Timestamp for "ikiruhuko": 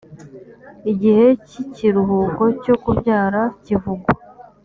1.63-2.43